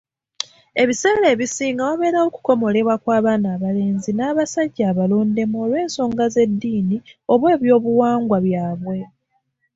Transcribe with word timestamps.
Ebiseera 0.81 1.25
ebisinga 1.33 1.81
wabeerawo 1.89 2.25
okukomolebwa 2.29 2.95
kw'abaana 3.03 3.47
abalenzi 3.55 4.11
n'abasajja 4.13 4.83
abalondemu 4.91 5.55
olw'ensonga 5.63 6.25
z'eddiini 6.33 6.97
oba 7.33 7.47
ebyobuwangwa 7.55 8.37
byabwe 8.45 8.97